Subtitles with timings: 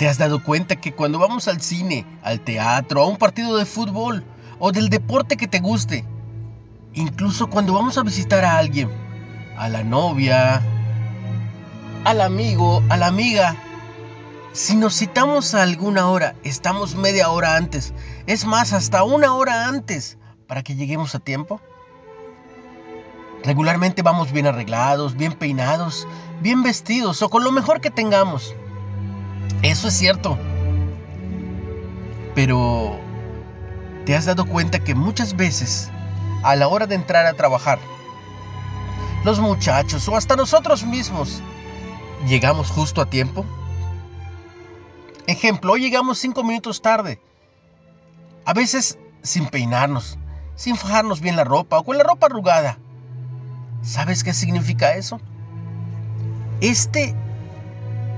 [0.00, 3.66] ¿Te has dado cuenta que cuando vamos al cine, al teatro, a un partido de
[3.66, 4.24] fútbol
[4.58, 6.06] o del deporte que te guste,
[6.94, 8.90] incluso cuando vamos a visitar a alguien,
[9.58, 10.62] a la novia,
[12.04, 13.56] al amigo, a la amiga,
[14.54, 17.92] si nos citamos a alguna hora, estamos media hora antes,
[18.26, 21.60] es más, hasta una hora antes para que lleguemos a tiempo?
[23.44, 26.08] Regularmente vamos bien arreglados, bien peinados,
[26.40, 28.54] bien vestidos o con lo mejor que tengamos.
[29.62, 30.38] Eso es cierto.
[32.34, 32.98] Pero,
[34.06, 35.90] ¿te has dado cuenta que muchas veces,
[36.42, 37.78] a la hora de entrar a trabajar,
[39.24, 41.42] los muchachos o hasta nosotros mismos,
[42.26, 43.44] llegamos justo a tiempo?
[45.26, 47.20] Ejemplo, hoy llegamos cinco minutos tarde.
[48.46, 50.18] A veces sin peinarnos,
[50.54, 52.78] sin fajarnos bien la ropa o con la ropa arrugada.
[53.82, 55.20] ¿Sabes qué significa eso?
[56.60, 57.14] Este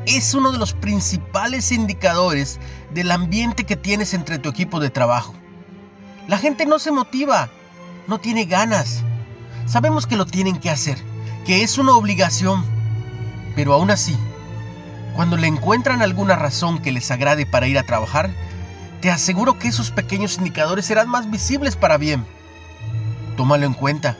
[0.07, 2.59] es uno de los principales indicadores
[2.93, 5.35] del ambiente que tienes entre tu equipo de trabajo.
[6.29, 7.51] La gente no se motiva,
[8.09, 9.03] no tiene ganas.
[9.67, 10.99] Sabemos que lo tienen que hacer,
[11.47, 12.65] que es una obligación,
[13.55, 14.17] pero aún así,
[15.15, 18.31] cuando le encuentran alguna razón que les agrade para ir a trabajar,
[19.01, 22.25] te aseguro que esos pequeños indicadores serán más visibles para bien.
[23.37, 24.17] Tómalo en cuenta.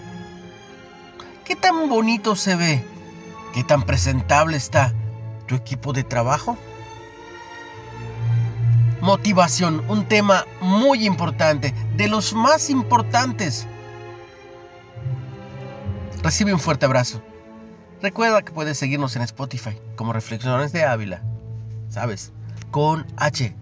[1.45, 2.85] ¿Qué tan bonito se ve?
[3.53, 4.93] ¿Qué tan presentable está
[5.47, 6.57] tu equipo de trabajo?
[9.01, 13.67] Motivación, un tema muy importante, de los más importantes.
[16.23, 17.21] Recibe un fuerte abrazo.
[18.01, 21.23] Recuerda que puedes seguirnos en Spotify como Reflexiones de Ávila.
[21.89, 22.33] ¿Sabes?
[22.71, 23.55] Con H.